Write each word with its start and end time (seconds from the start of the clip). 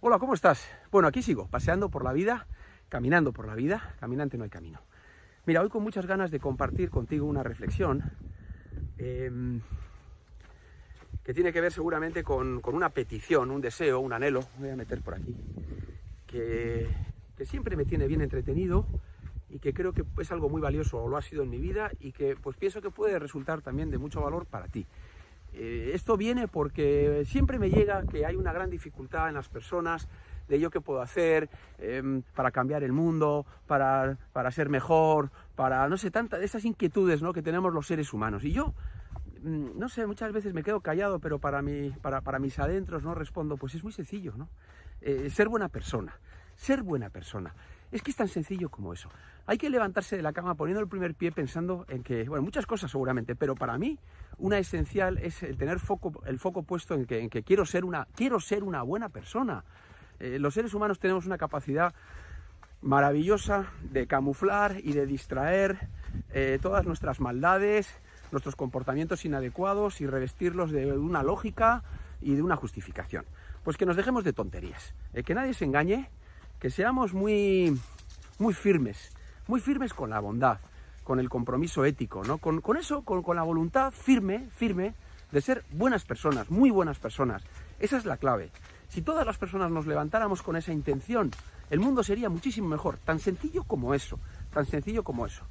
Hola, 0.00 0.20
¿cómo 0.20 0.34
estás? 0.34 0.64
Bueno, 0.92 1.08
aquí 1.08 1.22
sigo, 1.22 1.48
paseando 1.48 1.88
por 1.88 2.04
la 2.04 2.12
vida, 2.12 2.46
caminando 2.88 3.32
por 3.32 3.48
la 3.48 3.56
vida, 3.56 3.96
caminante 3.98 4.38
no 4.38 4.44
hay 4.44 4.50
camino. 4.50 4.80
Mira, 5.44 5.60
hoy 5.60 5.68
con 5.68 5.82
muchas 5.82 6.06
ganas 6.06 6.30
de 6.30 6.38
compartir 6.38 6.88
contigo 6.88 7.26
una 7.26 7.42
reflexión 7.42 8.04
eh, 8.96 9.28
que 11.24 11.34
tiene 11.34 11.52
que 11.52 11.60
ver 11.60 11.72
seguramente 11.72 12.22
con, 12.22 12.60
con, 12.60 12.76
una 12.76 12.90
petición, 12.90 13.50
un 13.50 13.60
deseo, 13.60 13.98
un 13.98 14.12
anhelo, 14.12 14.44
voy 14.60 14.70
a 14.70 14.76
meter 14.76 15.02
por 15.02 15.16
aquí, 15.16 15.34
que, 16.28 16.86
que 17.36 17.44
siempre 17.44 17.74
me 17.74 17.84
tiene 17.84 18.06
bien 18.06 18.20
entretenido 18.20 18.86
y 19.50 19.58
que 19.58 19.74
creo 19.74 19.92
que 19.92 20.04
es 20.20 20.30
algo 20.30 20.48
muy 20.48 20.60
valioso, 20.60 21.02
o 21.02 21.08
lo 21.08 21.16
ha 21.16 21.22
sido 21.22 21.42
en 21.42 21.50
mi 21.50 21.58
vida, 21.58 21.90
y 21.98 22.12
que 22.12 22.36
pues 22.36 22.56
pienso 22.56 22.80
que 22.80 22.90
puede 22.90 23.18
resultar 23.18 23.62
también 23.62 23.90
de 23.90 23.98
mucho 23.98 24.20
valor 24.20 24.46
para 24.46 24.68
ti. 24.68 24.86
Eh, 25.52 25.92
esto 25.94 26.16
viene 26.16 26.48
porque 26.48 27.24
siempre 27.26 27.58
me 27.58 27.70
llega 27.70 28.02
que 28.06 28.26
hay 28.26 28.36
una 28.36 28.52
gran 28.52 28.70
dificultad 28.70 29.28
en 29.28 29.34
las 29.34 29.48
personas 29.48 30.08
de 30.48 30.58
yo 30.58 30.70
qué 30.70 30.80
puedo 30.80 31.00
hacer 31.00 31.48
eh, 31.78 32.22
para 32.34 32.50
cambiar 32.50 32.82
el 32.82 32.92
mundo, 32.92 33.46
para, 33.66 34.16
para, 34.32 34.50
ser 34.50 34.68
mejor, 34.68 35.30
para, 35.54 35.88
no 35.88 35.96
sé, 35.96 36.10
tantas 36.10 36.42
esas 36.42 36.64
inquietudes 36.64 37.22
¿no? 37.22 37.32
que 37.32 37.42
tenemos 37.42 37.72
los 37.72 37.86
seres 37.86 38.12
humanos. 38.12 38.44
Y 38.44 38.52
yo, 38.52 38.74
mm, 39.42 39.78
no 39.78 39.88
sé, 39.88 40.06
muchas 40.06 40.32
veces 40.32 40.54
me 40.54 40.62
quedo 40.62 40.80
callado, 40.80 41.18
pero 41.18 41.38
para, 41.38 41.62
mi, 41.62 41.90
para, 41.90 42.22
para 42.22 42.38
mis 42.38 42.58
adentros 42.58 43.04
no 43.04 43.14
respondo, 43.14 43.56
pues 43.56 43.74
es 43.74 43.84
muy 43.84 43.92
sencillo, 43.92 44.32
¿no? 44.36 44.48
Eh, 45.00 45.30
ser 45.30 45.48
buena 45.48 45.68
persona, 45.68 46.18
ser 46.56 46.82
buena 46.82 47.10
persona. 47.10 47.54
Es 47.90 48.02
que 48.02 48.10
es 48.10 48.16
tan 48.16 48.28
sencillo 48.28 48.68
como 48.68 48.92
eso. 48.92 49.08
Hay 49.46 49.56
que 49.56 49.70
levantarse 49.70 50.16
de 50.16 50.22
la 50.22 50.32
cama 50.32 50.54
poniendo 50.54 50.80
el 50.80 50.88
primer 50.88 51.14
pie 51.14 51.32
pensando 51.32 51.86
en 51.88 52.02
que, 52.02 52.28
bueno, 52.28 52.42
muchas 52.42 52.66
cosas 52.66 52.90
seguramente, 52.90 53.34
pero 53.34 53.54
para 53.54 53.78
mí 53.78 53.98
una 54.38 54.58
esencial 54.58 55.18
es 55.18 55.42
el 55.42 55.56
tener 55.56 55.78
foco, 55.78 56.22
el 56.26 56.38
foco 56.38 56.62
puesto 56.62 56.94
en 56.94 57.06
que, 57.06 57.42
quiero, 57.42 57.64
ser 57.64 57.84
una, 57.84 58.06
quiero 58.14 58.40
ser 58.40 58.62
una 58.62 58.82
buena 58.82 59.08
persona. 59.08 59.64
Eh, 60.20 60.38
los 60.38 60.54
seres 60.54 60.74
humanos 60.74 60.98
tenemos 60.98 61.26
una 61.26 61.38
capacidad 61.38 61.94
maravillosa 62.82 63.66
de 63.82 64.06
camuflar 64.06 64.76
y 64.82 64.92
de 64.92 65.06
distraer 65.06 65.88
eh, 66.32 66.58
todas 66.60 66.86
nuestras 66.86 67.20
maldades, 67.20 67.88
nuestros 68.30 68.54
comportamientos 68.54 69.24
inadecuados 69.24 70.00
y 70.00 70.06
revestirlos 70.06 70.70
de 70.70 70.92
una 70.92 71.22
lógica 71.22 71.82
y 72.20 72.34
de 72.34 72.42
una 72.42 72.56
justificación. 72.56 73.24
Pues 73.64 73.76
que 73.76 73.86
nos 73.86 73.96
dejemos 73.96 74.24
de 74.24 74.32
tonterías, 74.32 74.94
eh, 75.12 75.22
que 75.22 75.34
nadie 75.34 75.54
se 75.54 75.64
engañe, 75.64 76.10
que 76.58 76.70
seamos 76.70 77.14
muy, 77.14 77.78
muy 78.38 78.54
firmes, 78.54 79.12
muy 79.46 79.60
firmes 79.60 79.94
con 79.94 80.10
la 80.10 80.20
bondad, 80.20 80.58
con 81.04 81.20
el 81.20 81.28
compromiso 81.28 81.84
ético, 81.84 82.22
¿no? 82.24 82.38
Con, 82.38 82.60
con 82.60 82.76
eso, 82.76 83.02
con, 83.02 83.22
con, 83.22 83.36
la 83.36 83.42
voluntad 83.42 83.92
firme, 83.92 84.48
firme 84.54 84.94
de 85.30 85.40
ser 85.40 85.64
buenas 85.70 86.04
personas, 86.04 86.50
muy 86.50 86.70
buenas 86.70 86.98
personas. 86.98 87.42
Esa 87.78 87.96
es 87.96 88.04
la 88.04 88.16
clave. 88.16 88.50
Si 88.88 89.02
todas 89.02 89.26
las 89.26 89.38
personas 89.38 89.70
nos 89.70 89.86
levantáramos 89.86 90.42
con 90.42 90.56
esa 90.56 90.72
intención, 90.72 91.30
el 91.70 91.80
mundo 91.80 92.02
sería 92.02 92.28
muchísimo 92.28 92.68
mejor. 92.68 92.98
Tan 92.98 93.18
sencillo 93.18 93.64
como 93.64 93.94
eso, 93.94 94.18
tan 94.52 94.66
sencillo 94.66 95.04
como 95.04 95.26
eso. 95.26 95.44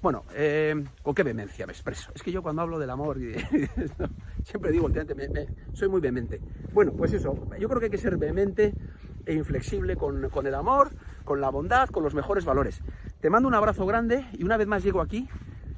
Bueno, 0.00 0.24
eh, 0.34 0.84
con 1.02 1.14
qué 1.14 1.22
vehemencia 1.22 1.66
me 1.66 1.72
expreso. 1.72 2.12
Es 2.14 2.22
que 2.22 2.30
yo 2.30 2.42
cuando 2.42 2.60
hablo 2.62 2.78
del 2.78 2.90
amor, 2.90 3.16
y 3.16 3.24
de, 3.24 3.70
siempre 4.44 4.70
digo, 4.70 4.88
me, 4.88 5.46
soy 5.72 5.88
muy 5.88 6.00
vehemente. 6.00 6.40
Bueno, 6.72 6.92
pues 6.92 7.14
eso, 7.14 7.34
yo 7.58 7.68
creo 7.68 7.80
que 7.80 7.86
hay 7.86 7.90
que 7.90 7.98
ser 7.98 8.18
vehemente 8.18 8.74
e 9.26 9.34
inflexible 9.34 9.96
con, 9.96 10.28
con, 10.30 10.46
el 10.46 10.54
amor, 10.54 10.90
con 11.24 11.40
la 11.40 11.50
bondad, 11.50 11.88
con 11.88 12.02
los 12.02 12.14
mejores 12.14 12.44
valores. 12.44 12.82
Te 13.20 13.30
mando 13.30 13.48
un 13.48 13.54
abrazo 13.54 13.86
grande 13.86 14.26
y 14.32 14.44
una 14.44 14.56
vez 14.56 14.66
más 14.66 14.82
llego 14.82 15.00
aquí, 15.00 15.28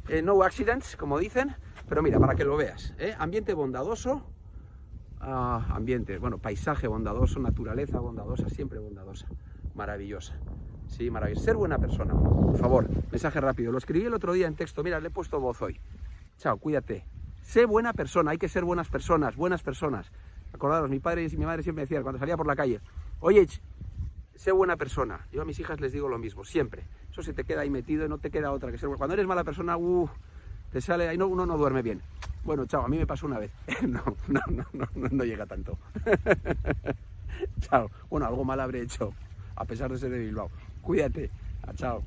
eh, 0.08 0.22
no 0.22 0.42
accidents, 0.42 0.97
como 0.97 1.19
dicen, 1.19 1.55
pero 1.89 2.02
mira, 2.02 2.19
para 2.19 2.34
que 2.34 2.44
lo 2.44 2.56
veas, 2.56 2.94
¿eh? 2.98 3.14
ambiente 3.19 3.55
bondadoso, 3.55 4.22
ah, 5.20 5.67
ambiente, 5.70 6.19
bueno, 6.19 6.39
paisaje 6.39 6.89
bondadoso, 6.89 7.39
naturaleza 7.41 7.98
bondadosa, 8.00 8.48
siempre 8.48 8.78
bondadosa, 8.78 9.27
maravillosa. 9.74 10.39
Sí, 10.89 11.11
maravilloso. 11.11 11.44
Ser 11.44 11.56
buena 11.56 11.78
persona, 11.78 12.14
por 12.14 12.56
favor. 12.58 12.89
Mensaje 13.11 13.41
rápido. 13.41 13.72
Lo 13.72 13.78
escribí 13.78 14.06
el 14.06 14.14
otro 14.14 14.33
día 14.33 14.47
en 14.47 14.55
texto. 14.55 14.83
Mira, 14.84 15.00
le 15.00 15.08
he 15.08 15.11
puesto 15.11 15.41
voz 15.41 15.61
hoy. 15.63 15.80
Chao, 16.39 16.58
cuídate. 16.58 17.05
Sé 17.42 17.64
buena 17.64 17.92
persona. 17.92 18.30
Hay 18.30 18.39
que 18.39 18.48
ser 18.48 18.64
buenas 18.64 18.89
personas, 18.89 19.36
buenas 19.36 19.63
personas. 19.63 20.13
Acordaros, 20.52 20.89
mi 20.89 21.01
padre 21.01 21.27
y 21.30 21.36
mi 21.36 21.45
madre 21.45 21.63
siempre 21.63 21.83
decían 21.83 22.02
cuando 22.02 22.18
salía 22.18 22.36
por 22.36 22.46
la 22.46 22.57
calle, 22.57 22.80
oye, 23.20 23.46
sé 24.34 24.52
buena 24.52 24.77
persona. 24.77 25.27
Yo 25.32 25.42
a 25.42 25.44
mis 25.44 25.58
hijas 25.58 25.80
les 25.80 25.92
digo 25.92 26.08
lo 26.08 26.18
mismo, 26.18 26.44
siempre. 26.44 26.84
Eso 27.10 27.22
se 27.22 27.32
te 27.32 27.44
queda 27.44 27.62
ahí 27.62 27.70
metido 27.70 28.06
y 28.06 28.08
no 28.08 28.18
te 28.18 28.30
queda 28.30 28.52
otra 28.52 28.70
que 28.70 28.78
ser 28.78 28.88
buena. 28.88 28.98
Cuando 28.98 29.14
eres 29.14 29.27
mala 29.27 29.44
persona, 29.44 29.77
uh, 29.77 30.08
te 30.70 30.80
sale, 30.80 31.08
ahí 31.08 31.16
no, 31.16 31.27
uno 31.27 31.46
no 31.46 31.56
duerme 31.56 31.82
bien. 31.82 32.02
Bueno, 32.44 32.66
chao, 32.66 32.84
a 32.84 32.88
mí 32.88 32.98
me 32.98 33.06
pasó 33.06 33.27
una 33.27 33.38
vez. 33.38 33.50
no, 33.82 34.02
no, 34.28 34.40
no, 34.48 34.66
no, 34.72 34.88
no, 34.94 35.08
no 35.10 35.24
llega 35.24 35.46
tanto. 35.46 35.78
chao. 37.60 37.90
Bueno, 38.08 38.27
algo 38.27 38.44
mal 38.44 38.60
habré 38.60 38.82
hecho, 38.82 39.12
a 39.56 39.64
pesar 39.64 39.90
de 39.90 39.98
ser 39.98 40.10
de 40.10 40.18
Bilbao. 40.18 40.50
Cuídate. 40.83 41.30
Chao. 41.74 42.02